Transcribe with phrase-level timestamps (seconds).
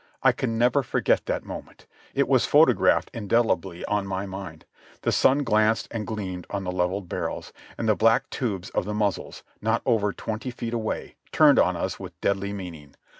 [0.23, 4.65] I can never forget that moment; it was photographed indelibly on my mind;
[5.03, 8.95] the sun glanced and gleamed on the leveled barrels, and the black tubes of the
[8.95, 12.95] muz zles, not over twenty feet away, turned on us with deadly mean ing.